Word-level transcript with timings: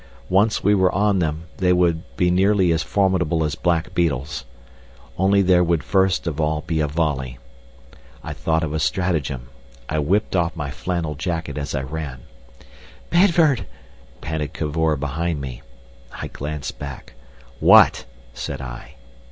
Once 0.29 0.63
we 0.63 0.73
were 0.73 0.91
on 0.95 1.19
them, 1.19 1.43
they 1.57 1.71
would 1.71 2.01
be 2.17 2.31
nearly 2.31 2.71
as 2.71 2.81
formidable 2.81 3.43
as 3.43 3.53
black 3.53 3.93
beetles. 3.93 4.45
Only 5.15 5.43
there 5.43 5.63
would 5.63 5.83
first 5.83 6.25
of 6.25 6.41
all 6.41 6.61
be 6.61 6.79
a 6.79 6.87
volley. 6.87 7.37
I 8.23 8.33
thought 8.33 8.63
of 8.63 8.73
a 8.73 8.79
stratagem. 8.79 9.49
I 9.87 9.99
whipped 9.99 10.35
off 10.35 10.55
my 10.55 10.71
flannel 10.71 11.13
jacket 11.13 11.55
as 11.55 11.75
I 11.75 11.83
ran. 11.83 12.21
"Bedford!" 13.11 13.67
panted 14.21 14.53
Cavor 14.55 14.95
behind 14.97 15.39
me. 15.39 15.61
I 16.11 16.29
glanced 16.29 16.79
back. 16.79 17.13
"What?" 17.59 18.05
said 18.33 18.59
I. 18.59 18.95